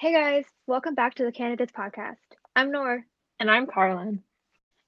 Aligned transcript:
Hey 0.00 0.14
guys, 0.14 0.46
welcome 0.66 0.94
back 0.94 1.16
to 1.16 1.24
the 1.24 1.30
Candidates 1.30 1.72
Podcast. 1.72 2.16
I'm 2.56 2.72
Noor. 2.72 3.04
And 3.38 3.50
I'm 3.50 3.66
Carlin. 3.66 4.22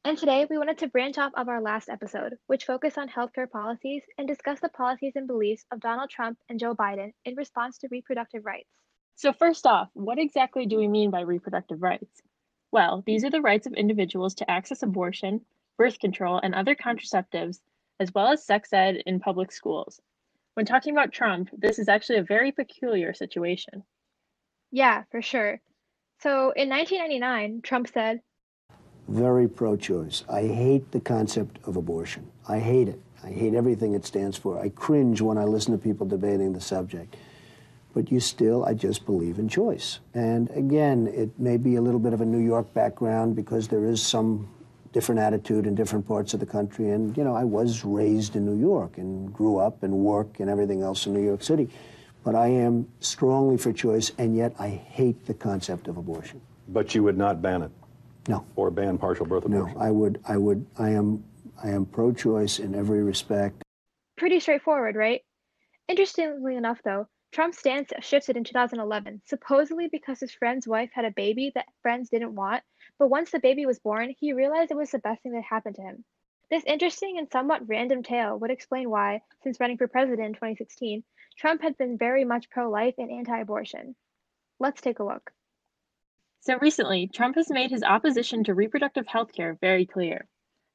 And 0.06 0.16
today 0.16 0.46
we 0.48 0.56
wanted 0.56 0.78
to 0.78 0.88
branch 0.88 1.18
off 1.18 1.32
of 1.36 1.50
our 1.50 1.60
last 1.60 1.90
episode, 1.90 2.38
which 2.46 2.64
focused 2.64 2.96
on 2.96 3.10
healthcare 3.10 3.50
policies 3.50 4.00
and 4.16 4.26
discuss 4.26 4.60
the 4.60 4.70
policies 4.70 5.12
and 5.14 5.26
beliefs 5.26 5.66
of 5.70 5.80
Donald 5.80 6.08
Trump 6.08 6.38
and 6.48 6.58
Joe 6.58 6.74
Biden 6.74 7.12
in 7.26 7.34
response 7.34 7.76
to 7.76 7.88
reproductive 7.90 8.46
rights. 8.46 8.70
So, 9.16 9.34
first 9.34 9.66
off, 9.66 9.90
what 9.92 10.18
exactly 10.18 10.64
do 10.64 10.78
we 10.78 10.88
mean 10.88 11.10
by 11.10 11.20
reproductive 11.20 11.82
rights? 11.82 12.22
Well, 12.70 13.02
these 13.04 13.22
are 13.22 13.30
the 13.30 13.42
rights 13.42 13.66
of 13.66 13.74
individuals 13.74 14.34
to 14.36 14.50
access 14.50 14.82
abortion, 14.82 15.42
birth 15.76 15.98
control, 15.98 16.40
and 16.42 16.54
other 16.54 16.74
contraceptives, 16.74 17.60
as 18.00 18.14
well 18.14 18.28
as 18.28 18.46
sex 18.46 18.72
ed 18.72 19.02
in 19.04 19.20
public 19.20 19.52
schools. 19.52 20.00
When 20.54 20.64
talking 20.64 20.94
about 20.94 21.12
Trump, 21.12 21.50
this 21.52 21.78
is 21.78 21.90
actually 21.90 22.20
a 22.20 22.24
very 22.24 22.50
peculiar 22.50 23.12
situation. 23.12 23.84
Yeah, 24.72 25.04
for 25.10 25.20
sure. 25.20 25.60
So 26.20 26.50
in 26.56 26.70
1999, 26.70 27.60
Trump 27.62 27.88
said, 27.92 28.20
Very 29.06 29.46
pro 29.46 29.76
choice. 29.76 30.24
I 30.28 30.42
hate 30.42 30.90
the 30.92 31.00
concept 31.00 31.58
of 31.64 31.76
abortion. 31.76 32.30
I 32.48 32.58
hate 32.58 32.88
it. 32.88 33.00
I 33.22 33.28
hate 33.28 33.54
everything 33.54 33.94
it 33.94 34.06
stands 34.06 34.36
for. 34.36 34.58
I 34.58 34.70
cringe 34.70 35.20
when 35.20 35.36
I 35.36 35.44
listen 35.44 35.72
to 35.72 35.78
people 35.78 36.06
debating 36.06 36.54
the 36.54 36.60
subject. 36.60 37.16
But 37.94 38.10
you 38.10 38.18
still, 38.18 38.64
I 38.64 38.72
just 38.72 39.04
believe 39.04 39.38
in 39.38 39.48
choice. 39.48 40.00
And 40.14 40.48
again, 40.50 41.06
it 41.08 41.38
may 41.38 41.58
be 41.58 41.76
a 41.76 41.82
little 41.82 42.00
bit 42.00 42.14
of 42.14 42.22
a 42.22 42.24
New 42.24 42.38
York 42.38 42.72
background 42.72 43.36
because 43.36 43.68
there 43.68 43.84
is 43.84 44.02
some 44.02 44.48
different 44.92 45.20
attitude 45.20 45.66
in 45.66 45.74
different 45.74 46.08
parts 46.08 46.32
of 46.32 46.40
the 46.40 46.46
country. 46.46 46.90
And, 46.90 47.14
you 47.16 47.24
know, 47.24 47.34
I 47.34 47.44
was 47.44 47.84
raised 47.84 48.36
in 48.36 48.46
New 48.46 48.58
York 48.58 48.96
and 48.96 49.32
grew 49.32 49.58
up 49.58 49.82
and 49.82 49.92
work 49.92 50.40
and 50.40 50.48
everything 50.48 50.82
else 50.82 51.06
in 51.06 51.12
New 51.12 51.22
York 51.22 51.42
City. 51.42 51.68
But 52.24 52.34
I 52.34 52.46
am 52.48 52.88
strongly 53.00 53.56
for 53.56 53.72
choice, 53.72 54.12
and 54.18 54.36
yet 54.36 54.54
I 54.58 54.68
hate 54.68 55.26
the 55.26 55.34
concept 55.34 55.88
of 55.88 55.96
abortion. 55.96 56.40
But 56.68 56.94
you 56.94 57.02
would 57.02 57.18
not 57.18 57.42
ban 57.42 57.62
it? 57.62 57.70
No. 58.28 58.46
Or 58.54 58.70
ban 58.70 58.98
partial 58.98 59.26
birth 59.26 59.44
abortion? 59.44 59.74
No, 59.74 59.80
I 59.80 59.90
would, 59.90 60.20
I 60.26 60.36
would, 60.36 60.66
I 60.78 60.90
am, 60.90 61.24
I 61.62 61.70
am 61.70 61.84
pro-choice 61.86 62.60
in 62.60 62.74
every 62.74 63.02
respect. 63.02 63.62
Pretty 64.16 64.38
straightforward, 64.38 64.94
right? 64.94 65.22
Interestingly 65.88 66.54
enough, 66.54 66.80
though, 66.84 67.08
Trump's 67.32 67.58
stance 67.58 67.90
shifted 68.00 68.36
in 68.36 68.44
2011, 68.44 69.22
supposedly 69.24 69.88
because 69.88 70.20
his 70.20 70.32
friend's 70.32 70.68
wife 70.68 70.90
had 70.92 71.06
a 71.06 71.10
baby 71.10 71.50
that 71.54 71.66
friends 71.80 72.10
didn't 72.10 72.34
want, 72.34 72.62
but 72.98 73.08
once 73.08 73.30
the 73.30 73.40
baby 73.40 73.64
was 73.64 73.78
born, 73.78 74.14
he 74.20 74.34
realized 74.34 74.70
it 74.70 74.76
was 74.76 74.90
the 74.90 74.98
best 74.98 75.22
thing 75.22 75.32
that 75.32 75.42
happened 75.42 75.76
to 75.76 75.82
him. 75.82 76.04
This 76.50 76.62
interesting 76.66 77.16
and 77.16 77.30
somewhat 77.32 77.66
random 77.66 78.02
tale 78.02 78.38
would 78.38 78.50
explain 78.50 78.90
why, 78.90 79.22
since 79.42 79.58
running 79.58 79.78
for 79.78 79.88
president 79.88 80.26
in 80.26 80.34
2016, 80.34 81.02
Trump 81.36 81.62
had 81.62 81.76
been 81.76 81.98
very 81.98 82.24
much 82.24 82.50
pro 82.50 82.70
life 82.70 82.94
and 82.98 83.10
anti 83.10 83.38
abortion. 83.38 83.94
Let's 84.60 84.80
take 84.80 84.98
a 84.98 85.04
look. 85.04 85.32
So 86.40 86.58
recently, 86.58 87.06
Trump 87.06 87.36
has 87.36 87.50
made 87.50 87.70
his 87.70 87.82
opposition 87.82 88.44
to 88.44 88.54
reproductive 88.54 89.06
health 89.06 89.32
care 89.32 89.56
very 89.60 89.86
clear. 89.86 90.26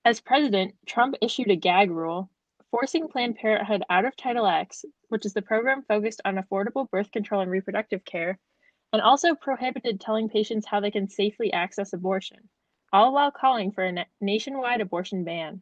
As 0.05 0.21
president, 0.21 0.75
Trump 0.85 1.15
issued 1.21 1.51
a 1.51 1.55
gag 1.55 1.91
rule 1.91 2.29
forcing 2.71 3.07
Planned 3.07 3.35
Parenthood 3.35 3.83
out 3.89 4.05
of 4.05 4.15
Title 4.15 4.45
X, 4.45 4.85
which 5.09 5.25
is 5.25 5.33
the 5.33 5.41
program 5.41 5.83
focused 5.87 6.21
on 6.25 6.35
affordable 6.35 6.89
birth 6.89 7.11
control 7.11 7.41
and 7.41 7.51
reproductive 7.51 8.03
care, 8.03 8.39
and 8.93 9.01
also 9.01 9.35
prohibited 9.35 9.99
telling 9.99 10.29
patients 10.29 10.65
how 10.65 10.79
they 10.79 10.91
can 10.91 11.09
safely 11.09 11.51
access 11.51 11.93
abortion, 11.93 12.49
all 12.93 13.13
while 13.13 13.31
calling 13.31 13.71
for 13.71 13.83
a 13.83 13.91
na- 13.91 14.05
nationwide 14.21 14.81
abortion 14.81 15.23
ban. 15.23 15.61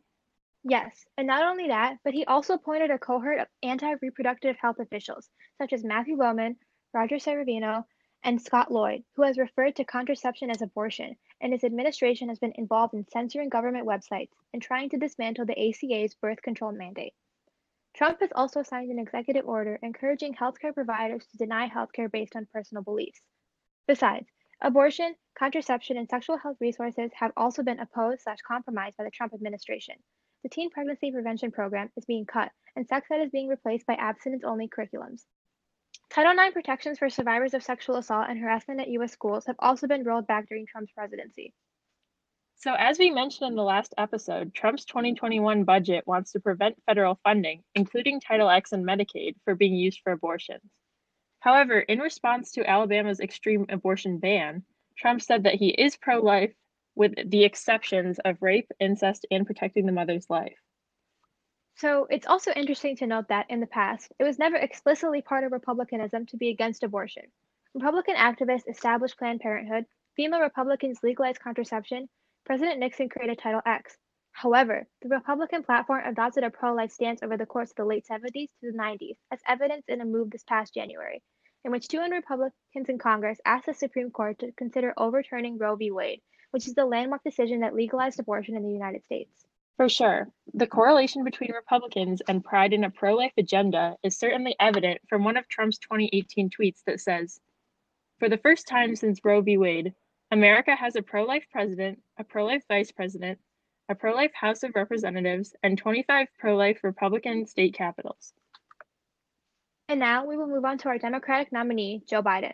Yes, 0.68 1.06
and 1.16 1.28
not 1.28 1.44
only 1.44 1.68
that, 1.68 2.00
but 2.04 2.16
he 2.16 2.26
also 2.26 2.56
appointed 2.56 2.90
a 2.90 2.98
cohort 2.98 3.38
of 3.38 3.48
anti 3.62 3.94
reproductive 4.02 4.58
health 4.58 4.80
officials, 4.80 5.30
such 5.60 5.72
as 5.74 5.84
Matthew 5.84 6.18
Bowman, 6.18 6.58
Roger 6.92 7.20
Severino, 7.20 7.86
and 8.24 8.42
Scott 8.42 8.72
Lloyd, 8.72 9.04
who 9.14 9.22
has 9.22 9.38
referred 9.38 9.76
to 9.76 9.86
contraception 9.86 10.50
as 10.50 10.64
abortion, 10.64 11.18
and 11.40 11.54
his 11.54 11.64
administration 11.64 12.30
has 12.30 12.40
been 12.40 12.54
involved 12.56 12.96
in 12.96 13.08
censoring 13.10 13.50
government 13.50 13.86
websites 13.86 14.32
and 14.54 14.62
trying 14.62 14.90
to 14.90 14.98
dismantle 14.98 15.46
the 15.46 15.70
ACA's 15.70 16.16
birth 16.16 16.42
control 16.42 16.72
mandate. 16.72 17.14
Trump 17.94 18.20
has 18.22 18.32
also 18.34 18.64
signed 18.64 18.90
an 18.90 18.98
executive 18.98 19.48
order 19.48 19.78
encouraging 19.84 20.34
healthcare 20.34 20.74
providers 20.74 21.28
to 21.28 21.38
deny 21.38 21.70
healthcare 21.70 22.12
based 22.12 22.36
on 22.36 22.48
personal 22.52 22.84
beliefs. 22.84 23.22
Besides, 23.86 24.26
abortion, 24.62 25.16
contraception, 25.38 25.98
and 25.98 26.10
sexual 26.10 26.38
health 26.38 26.58
resources 26.60 27.12
have 27.14 27.34
also 27.38 27.62
been 27.62 27.80
opposed 27.80 28.22
slash 28.24 28.40
compromised 28.48 28.98
by 28.98 29.04
the 29.04 29.12
Trump 29.12 29.32
administration. 29.36 29.98
The 30.46 30.50
teen 30.50 30.70
pregnancy 30.70 31.12
prevention 31.12 31.50
program 31.50 31.90
is 31.98 32.06
being 32.06 32.28
cut, 32.28 32.52
and 32.76 32.88
sex 32.88 33.10
ed 33.10 33.20
is 33.20 33.32
being 33.32 33.48
replaced 33.48 33.88
by 33.88 33.96
abstinence 33.96 34.44
only 34.44 34.68
curriculums. 34.68 35.24
Title 36.12 36.40
IX 36.40 36.54
protections 36.54 37.00
for 37.00 37.10
survivors 37.10 37.56
of 37.56 37.64
sexual 37.64 37.96
assault 37.96 38.28
and 38.30 38.38
harassment 38.38 38.80
at 38.80 38.90
U.S. 38.90 39.12
schools 39.12 39.48
have 39.48 39.56
also 39.58 39.88
been 39.88 40.04
rolled 40.04 40.28
back 40.28 40.48
during 40.48 40.68
Trump's 40.68 40.92
presidency. 40.92 41.52
So, 42.58 42.76
as 42.76 43.00
we 43.00 43.10
mentioned 43.10 43.50
in 43.50 43.56
the 43.56 43.64
last 43.64 43.96
episode, 43.98 44.54
Trump's 44.54 44.86
2021 44.86 45.64
budget 45.64 46.06
wants 46.06 46.34
to 46.34 46.40
prevent 46.40 46.80
federal 46.86 47.20
funding, 47.24 47.64
including 47.74 48.20
Title 48.20 48.48
X 48.48 48.72
and 48.72 48.86
Medicaid, 48.86 49.38
for 49.46 49.56
being 49.56 49.74
used 49.74 50.02
for 50.04 50.12
abortions. 50.12 50.62
However, 51.40 51.80
in 51.80 51.98
response 51.98 52.52
to 52.52 52.70
Alabama's 52.70 53.20
extreme 53.20 53.66
abortion 53.70 54.20
ban, 54.20 54.64
Trump 54.96 55.24
said 55.24 55.46
that 55.46 55.56
he 55.56 55.70
is 55.70 55.98
pro 55.98 56.22
life 56.22 56.54
with 56.96 57.14
the 57.30 57.44
exceptions 57.44 58.20
of 58.20 58.42
rape, 58.42 58.72
incest, 58.80 59.26
and 59.32 59.46
protecting 59.46 59.86
the 59.86 59.92
mother's 59.92 60.30
life. 60.30 60.58
So 61.76 62.08
it's 62.10 62.28
also 62.28 62.52
interesting 62.52 62.96
to 62.98 63.08
note 63.08 63.28
that 63.28 63.48
in 63.50 63.60
the 63.60 63.68
past, 63.68 64.12
it 64.18 64.24
was 64.24 64.40
never 64.40 64.56
explicitly 64.56 65.22
part 65.22 65.44
of 65.44 65.52
Republicanism 65.52 66.26
to 66.28 66.38
be 66.38 66.50
against 66.50 66.84
abortion. 66.84 67.24
Republican 67.74 68.16
activists 68.16 68.70
established 68.70 69.18
Planned 69.18 69.42
Parenthood, 69.42 69.86
female 70.16 70.40
Republicans 70.40 71.00
legalized 71.04 71.42
contraception, 71.42 72.08
President 72.46 72.80
Nixon 72.80 73.10
created 73.10 73.40
Title 73.40 73.62
X. 73.66 73.98
However, 74.32 74.88
the 75.02 75.10
Republican 75.10 75.64
platform 75.64 76.04
adopted 76.06 76.46
a 76.46 76.50
pro 76.50 76.74
life 76.74 76.92
stance 76.92 77.22
over 77.24 77.36
the 77.36 77.46
course 77.46 77.72
of 77.72 77.76
the 77.76 77.86
late 77.86 78.06
70s 78.10 78.50
to 78.60 78.72
the 78.72 78.78
90s, 78.78 79.18
as 79.32 79.40
evidenced 79.48 79.90
in 79.90 80.00
a 80.00 80.06
move 80.06 80.30
this 80.30 80.44
past 80.44 80.74
January, 80.74 81.22
in 81.66 81.72
which 81.72 81.88
200 81.88 82.16
Republicans 82.16 82.88
in 82.88 82.98
Congress 82.98 83.40
asked 83.46 83.66
the 83.66 83.74
Supreme 83.74 84.12
Court 84.12 84.40
to 84.40 84.52
consider 84.54 84.94
overturning 84.98 85.58
Roe 85.58 85.76
v. 85.76 85.92
Wade, 85.92 86.22
which 86.56 86.68
is 86.68 86.74
the 86.74 86.86
landmark 86.86 87.22
decision 87.22 87.60
that 87.60 87.76
legalized 87.76 88.18
abortion 88.18 88.56
in 88.56 88.64
the 88.64 88.72
United 88.72 89.04
States. 89.04 89.46
For 89.76 89.90
sure. 89.90 90.30
The 90.54 90.68
correlation 90.68 91.26
between 91.26 91.52
Republicans 91.52 92.22
and 92.30 92.42
pride 92.42 92.72
in 92.72 92.86
a 92.86 92.90
pro 92.90 93.14
life 93.14 93.34
agenda 93.38 93.98
is 94.04 94.18
certainly 94.18 94.56
evident 94.58 95.02
from 95.10 95.26
one 95.26 95.36
of 95.36 95.50
Trump's 95.50 95.80
2018 95.80 96.50
tweets 96.50 96.82
that 96.86 97.02
says 97.02 97.42
For 98.20 98.30
the 98.30 98.38
first 98.38 98.70
time 98.70 98.96
since 98.96 99.20
Roe 99.22 99.42
v. 99.42 99.58
Wade, 99.58 99.94
America 100.32 100.74
has 100.74 100.96
a 100.96 101.02
pro 101.02 101.26
life 101.26 101.44
president, 101.52 102.00
a 102.18 102.24
pro 102.24 102.46
life 102.46 102.64
vice 102.70 102.94
president, 102.94 103.38
a 103.90 103.96
pro 103.96 104.16
life 104.16 104.32
House 104.34 104.64
of 104.64 104.72
Representatives, 104.76 105.54
and 105.62 105.78
25 105.78 106.30
pro 106.40 106.56
life 106.56 106.86
Republican 106.86 107.48
state 107.48 107.74
capitals. 107.74 108.32
And 109.90 110.00
now 110.00 110.26
we 110.26 110.38
will 110.38 110.48
move 110.48 110.64
on 110.64 110.78
to 110.78 110.88
our 110.88 111.00
Democratic 111.00 111.52
nominee, 111.52 112.04
Joe 112.08 112.24
Biden. 112.24 112.54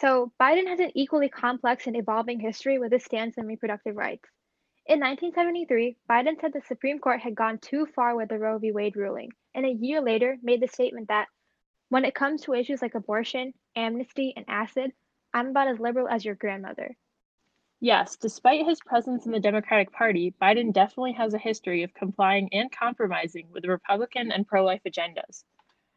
So, 0.00 0.32
Biden 0.40 0.66
has 0.66 0.80
an 0.80 0.92
equally 0.94 1.28
complex 1.28 1.86
and 1.86 1.94
evolving 1.94 2.40
history 2.40 2.78
with 2.78 2.90
his 2.90 3.04
stance 3.04 3.36
on 3.36 3.46
reproductive 3.46 3.96
rights. 3.96 4.26
In 4.86 4.98
1973, 4.98 5.98
Biden 6.08 6.40
said 6.40 6.54
the 6.54 6.62
Supreme 6.62 6.98
Court 6.98 7.20
had 7.20 7.34
gone 7.34 7.58
too 7.58 7.84
far 7.84 8.16
with 8.16 8.30
the 8.30 8.38
Roe 8.38 8.58
v. 8.58 8.72
Wade 8.72 8.96
ruling, 8.96 9.30
and 9.54 9.66
a 9.66 9.68
year 9.68 10.00
later 10.00 10.38
made 10.42 10.62
the 10.62 10.68
statement 10.68 11.08
that 11.08 11.28
when 11.90 12.06
it 12.06 12.14
comes 12.14 12.40
to 12.42 12.54
issues 12.54 12.80
like 12.80 12.94
abortion, 12.94 13.52
amnesty, 13.76 14.32
and 14.34 14.46
acid, 14.48 14.92
I'm 15.34 15.48
about 15.48 15.68
as 15.68 15.78
liberal 15.78 16.08
as 16.08 16.24
your 16.24 16.34
grandmother. 16.34 16.96
Yes, 17.78 18.16
despite 18.16 18.64
his 18.64 18.80
presence 18.80 19.26
in 19.26 19.32
the 19.32 19.38
Democratic 19.38 19.92
Party, 19.92 20.34
Biden 20.40 20.72
definitely 20.72 21.12
has 21.12 21.34
a 21.34 21.38
history 21.38 21.82
of 21.82 21.92
complying 21.92 22.48
and 22.54 22.72
compromising 22.72 23.48
with 23.50 23.64
the 23.64 23.70
Republican 23.70 24.32
and 24.32 24.46
pro 24.46 24.64
life 24.64 24.82
agendas. 24.88 25.44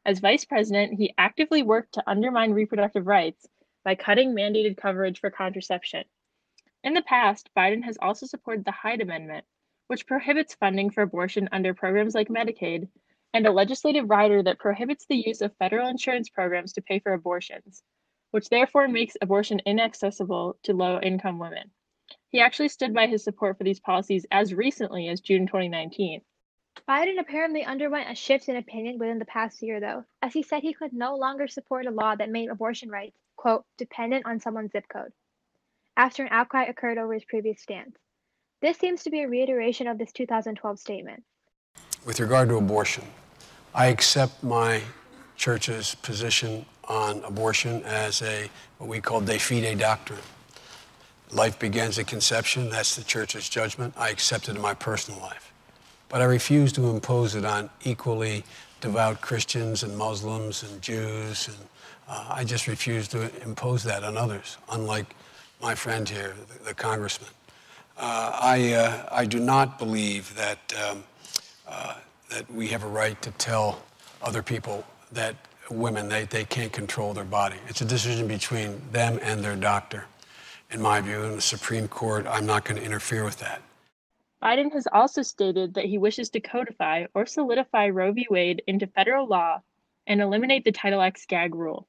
As 0.06 0.20
vice 0.20 0.44
president, 0.44 0.96
he 0.96 1.14
actively 1.18 1.64
worked 1.64 1.94
to 1.94 2.04
undermine 2.06 2.52
reproductive 2.52 3.08
rights 3.08 3.48
by 3.84 3.96
cutting 3.96 4.34
mandated 4.34 4.78
coverage 4.78 5.20
for 5.20 5.30
contraception. 5.30 6.06
In 6.84 6.94
the 6.94 7.02
past, 7.02 7.50
Biden 7.56 7.84
has 7.84 7.98
also 8.02 8.26
supported 8.26 8.66
the 8.66 8.72
Hyde 8.72 9.02
Amendment, 9.02 9.46
which 9.88 10.08
prohibits 10.08 10.56
funding 10.56 10.90
for 10.90 11.02
abortion 11.02 11.50
under 11.52 11.74
programs 11.74 12.16
like 12.16 12.28
Medicaid, 12.28 12.88
and 13.34 13.48
a 13.48 13.52
legislative 13.52 14.10
rider 14.10 14.44
that 14.44 14.60
prohibits 14.60 15.06
the 15.06 15.16
use 15.16 15.42
of 15.42 15.56
federal 15.58 15.88
insurance 15.88 16.30
programs 16.30 16.74
to 16.74 16.82
pay 16.82 17.00
for 17.00 17.14
abortions, 17.14 17.84
which 18.32 18.50
therefore 18.50 18.88
makes 18.88 19.18
abortion 19.22 19.62
inaccessible 19.66 20.58
to 20.64 20.74
low 20.74 21.00
income 21.00 21.40
women. 21.40 21.72
He 22.30 22.42
actually 22.42 22.70
stood 22.70 22.94
by 22.94 23.08
his 23.08 23.24
support 23.24 23.58
for 23.58 23.64
these 23.64 23.80
policies 23.80 24.26
as 24.32 24.54
recently 24.54 25.08
as 25.08 25.22
June 25.22 25.48
2019. 25.48 26.22
Biden 26.88 27.20
apparently 27.20 27.64
underwent 27.64 28.10
a 28.12 28.16
shift 28.16 28.50
in 28.50 28.56
opinion 28.56 28.98
within 28.98 29.20
the 29.20 29.26
past 29.26 29.62
year, 29.62 29.80
though, 29.80 30.04
as 30.22 30.34
he 30.34 30.44
said 30.44 30.64
he 30.64 30.74
could 30.74 30.92
no 30.92 31.16
longer 31.16 31.48
support 31.48 31.86
a 31.86 31.92
law 31.92 32.16
that 32.16 32.30
made 32.30 32.50
abortion 32.50 32.90
rights, 32.90 33.18
quote, 33.36 33.66
dependent 33.78 34.26
on 34.26 34.40
someone's 34.40 34.72
zip 34.72 34.86
code, 34.92 35.12
after 35.98 36.24
an 36.24 36.30
outcry 36.32 36.64
occurred 36.64 36.98
over 36.98 37.14
his 37.14 37.26
previous 37.26 37.62
stance. 37.62 37.96
This 38.62 38.78
seems 38.78 39.04
to 39.04 39.10
be 39.10 39.22
a 39.22 39.28
reiteration 39.28 39.88
of 39.88 39.98
this 39.98 40.12
2012 40.14 40.80
statement. 40.80 41.24
With 42.06 42.20
regard 42.20 42.50
to 42.50 42.56
abortion, 42.56 43.04
I 43.76 43.88
accept 43.88 44.44
my 44.44 44.82
church's 45.36 45.96
position 45.96 46.66
on 46.88 47.24
abortion 47.24 47.84
as 47.84 48.22
a 48.22 48.50
what 48.78 48.90
we 48.90 49.02
call 49.02 49.22
de 49.22 49.38
fide 49.38 49.78
doctrine. 49.78 50.20
Life 51.32 51.58
begins 51.58 51.98
at 51.98 52.08
conception. 52.08 52.70
That's 52.70 52.96
the 52.96 53.04
church's 53.04 53.50
judgment. 53.50 53.94
I 53.98 54.10
accept 54.10 54.50
it 54.50 54.56
in 54.56 54.62
my 54.62 54.74
personal 54.74 55.20
life. 55.20 55.52
But 56.08 56.22
I 56.22 56.26
refuse 56.26 56.72
to 56.74 56.90
impose 56.90 57.34
it 57.34 57.44
on 57.44 57.70
equally 57.84 58.44
devout 58.84 59.22
Christians 59.22 59.84
and 59.84 59.98
Muslims 59.98 60.64
and 60.64 60.82
Jews. 60.82 61.48
And 61.48 61.58
uh, 62.08 62.26
I 62.30 62.44
just 62.44 62.68
refuse 62.68 63.08
to 63.10 63.32
impose 63.44 63.84
that 63.84 64.04
on 64.04 64.18
others, 64.18 64.58
unlike 64.72 65.16
my 65.62 65.74
friend 65.74 66.08
here, 66.08 66.36
the, 66.48 66.66
the 66.66 66.74
congressman. 66.74 67.30
Uh, 67.98 68.38
I, 68.42 68.74
uh, 68.74 69.10
I 69.12 69.26
do 69.26 69.40
not 69.40 69.80
believe 69.80 70.36
that, 70.36 70.74
um, 70.88 71.04
uh, 71.68 71.96
that 72.30 72.52
we 72.52 72.68
have 72.68 72.84
a 72.84 72.88
right 72.88 73.20
to 73.22 73.32
tell 73.32 73.82
other 74.22 74.44
people 74.44 74.86
that 75.12 75.36
women, 75.70 76.10
they, 76.10 76.26
they 76.26 76.44
can't 76.44 76.72
control 76.72 77.14
their 77.14 77.24
body. 77.24 77.56
It's 77.68 77.82
a 77.82 77.86
decision 77.86 78.28
between 78.28 78.82
them 78.92 79.20
and 79.22 79.44
their 79.44 79.56
doctor 79.56 80.06
in 80.74 80.82
my 80.82 81.00
view, 81.02 81.22
in 81.24 81.36
the 81.36 81.42
Supreme 81.42 81.88
Court, 81.88 82.26
I'm 82.28 82.46
not 82.46 82.66
going 82.66 82.80
to 82.80 82.86
interfere 82.86 83.24
with 83.24 83.40
that. 83.40 83.62
Biden 84.44 84.74
has 84.74 84.88
also 84.92 85.22
stated 85.22 85.76
that 85.76 85.86
he 85.86 85.98
wishes 85.98 86.30
to 86.32 86.42
codify 86.42 87.06
or 87.14 87.26
solidify 87.26 87.88
Roe 87.88 88.12
v. 88.12 88.28
Wade 88.30 88.62
into 88.68 88.88
federal 88.88 89.26
law 89.26 89.62
and 90.06 90.20
eliminate 90.20 90.66
the 90.66 90.74
Title 90.74 91.00
X 91.00 91.26
gag 91.26 91.56
rule. 91.56 91.88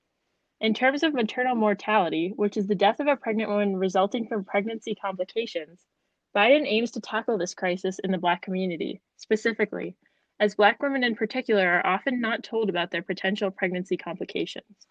In 0.61 0.73
terms 0.73 1.03
of 1.03 1.15
maternal 1.15 1.56
mortality, 1.56 2.33
which 2.37 2.56
is 2.56 2.69
the 2.69 2.77
death 2.77 3.01
of 3.01 3.09
a 3.09 3.17
pregnant 3.17 3.51
woman 3.51 3.77
resulting 3.77 4.29
from 4.29 4.45
pregnancy 4.45 4.95
complications, 4.95 5.85
Biden 6.33 6.65
aims 6.65 6.93
to 6.93 7.01
tackle 7.01 7.39
this 7.39 7.55
crisis 7.55 7.99
in 7.99 8.12
the 8.12 8.19
Black 8.19 8.43
community, 8.43 9.03
specifically, 9.17 9.97
as 10.39 10.55
Black 10.55 10.81
women 10.81 11.03
in 11.03 11.17
particular 11.17 11.69
are 11.69 11.85
often 11.85 12.21
not 12.21 12.45
told 12.45 12.71
about 12.71 12.93
their 12.93 13.03
potential 13.03 13.51
pregnancy 13.51 13.97
complications. 13.97 14.87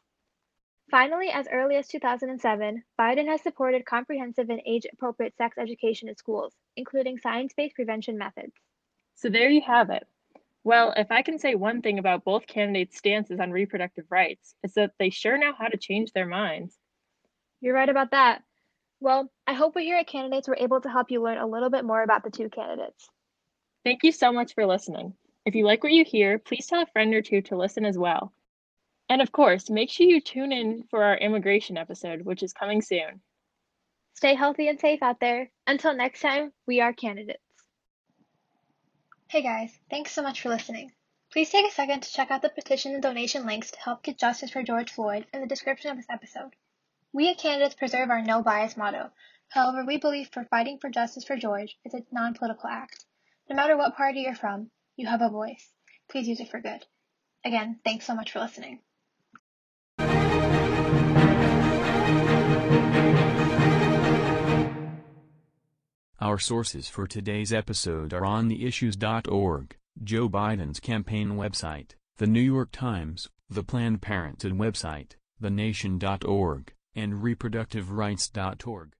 Finally, 0.91 1.29
as 1.29 1.47
early 1.51 1.75
as 1.75 1.87
2007, 1.87 2.83
Biden 2.99 3.27
has 3.27 3.41
supported 3.41 3.85
comprehensive 3.85 4.49
and 4.49 4.61
age-appropriate 4.65 5.35
sex 5.37 5.57
education 5.57 6.09
in 6.09 6.15
schools, 6.15 6.53
including 6.75 7.17
science-based 7.17 7.75
prevention 7.75 8.17
methods. 8.17 8.53
So 9.15 9.29
there 9.29 9.49
you 9.49 9.61
have 9.61 9.89
it. 9.89 10.05
Well, 10.63 10.93
if 10.95 11.11
I 11.11 11.21
can 11.23 11.39
say 11.39 11.55
one 11.55 11.81
thing 11.81 11.99
about 11.99 12.23
both 12.23 12.47
candidates' 12.47 12.97
stances 12.97 13.39
on 13.39 13.51
reproductive 13.51 14.05
rights, 14.09 14.55
it's 14.63 14.75
that 14.75 14.91
they 14.99 15.09
sure 15.09 15.37
know 15.37 15.53
how 15.57 15.67
to 15.67 15.77
change 15.77 16.11
their 16.11 16.25
minds. 16.25 16.77
You're 17.59 17.75
right 17.75 17.89
about 17.89 18.11
that. 18.11 18.43
Well, 18.99 19.29
I 19.45 19.53
hope 19.53 19.75
we 19.75 19.83
here 19.83 19.97
at 19.97 20.07
Candidates 20.07 20.47
were 20.47 20.57
able 20.57 20.79
to 20.79 20.89
help 20.89 21.11
you 21.11 21.21
learn 21.21 21.37
a 21.37 21.47
little 21.47 21.69
bit 21.69 21.83
more 21.83 22.01
about 22.01 22.23
the 22.23 22.29
two 22.29 22.49
candidates. 22.49 23.09
Thank 23.83 24.03
you 24.03 24.13
so 24.13 24.31
much 24.31 24.53
for 24.53 24.65
listening. 24.65 25.13
If 25.45 25.55
you 25.55 25.65
like 25.65 25.83
what 25.83 25.91
you 25.91 26.05
hear, 26.05 26.39
please 26.39 26.67
tell 26.67 26.81
a 26.81 26.85
friend 26.85 27.13
or 27.13 27.21
two 27.21 27.41
to 27.43 27.57
listen 27.57 27.85
as 27.85 27.97
well. 27.97 28.31
And 29.09 29.21
of 29.21 29.31
course, 29.31 29.69
make 29.69 29.89
sure 29.89 30.07
you 30.07 30.21
tune 30.21 30.51
in 30.51 30.83
for 30.89 31.03
our 31.03 31.17
immigration 31.17 31.77
episode, 31.77 32.21
which 32.21 32.41
is 32.41 32.53
coming 32.53 32.81
soon. 32.81 33.21
Stay 34.13 34.35
healthy 34.35 34.67
and 34.67 34.79
safe 34.79 35.03
out 35.03 35.19
there. 35.19 35.51
Until 35.67 35.93
next 35.93 36.21
time, 36.21 36.53
we 36.65 36.81
are 36.81 36.93
candidates. 36.93 37.43
Hey 39.27 39.41
guys, 39.41 39.77
thanks 39.89 40.11
so 40.11 40.21
much 40.21 40.41
for 40.41 40.49
listening. 40.49 40.91
Please 41.31 41.49
take 41.49 41.67
a 41.67 41.71
second 41.71 42.03
to 42.03 42.13
check 42.13 42.29
out 42.29 42.43
the 42.43 42.49
petition 42.49 42.93
and 42.93 43.01
donation 43.01 43.45
links 43.45 43.71
to 43.71 43.79
help 43.79 44.03
get 44.03 44.19
justice 44.19 44.51
for 44.51 44.61
George 44.61 44.91
Floyd 44.91 45.25
in 45.33 45.41
the 45.41 45.47
description 45.47 45.89
of 45.89 45.97
this 45.97 46.09
episode. 46.09 46.55
We 47.11 47.29
at 47.29 47.39
Candidates 47.39 47.73
preserve 47.75 48.11
our 48.11 48.21
no 48.21 48.43
bias 48.43 48.77
motto. 48.77 49.11
However, 49.49 49.83
we 49.85 49.97
believe 49.97 50.29
for 50.29 50.45
fighting 50.45 50.77
for 50.79 50.89
justice 50.89 51.25
for 51.25 51.35
George 51.35 51.77
is 51.83 51.93
a 51.93 52.03
non 52.11 52.35
political 52.35 52.69
act. 52.69 53.05
No 53.49 53.55
matter 53.55 53.75
what 53.75 53.97
party 53.97 54.21
you're 54.21 54.35
from, 54.35 54.69
you 54.95 55.07
have 55.07 55.21
a 55.21 55.29
voice. 55.29 55.71
Please 56.09 56.27
use 56.27 56.39
it 56.39 56.49
for 56.49 56.61
good. 56.61 56.85
Again, 57.43 57.79
thanks 57.83 58.05
so 58.05 58.15
much 58.15 58.31
for 58.31 58.39
listening. 58.39 58.79
Our 66.23 66.39
sources 66.39 66.87
for 66.87 67.05
today's 67.05 67.51
episode 67.51 68.13
are 68.13 68.23
on 68.23 68.49
theissues.org, 68.49 69.75
Joe 70.01 70.29
Biden's 70.29 70.79
campaign 70.79 71.31
website, 71.31 71.95
the 72.15 72.27
New 72.27 72.39
York 72.39 72.69
Times, 72.71 73.27
the 73.49 73.61
Planned 73.61 74.01
Parenthood 74.01 74.53
website, 74.53 75.17
thenation.org, 75.41 76.73
and 76.95 77.15
reproductiverights.org. 77.15 78.93